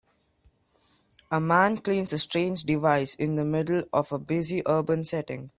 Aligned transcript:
A 1.29 1.39
man 1.39 1.77
cleans 1.77 2.11
a 2.11 2.17
strange 2.17 2.63
device 2.63 3.13
in 3.13 3.35
the 3.35 3.45
middle 3.45 3.83
of 3.93 4.11
a 4.11 4.17
busy 4.17 4.63
urban 4.65 5.03
setting 5.03 5.49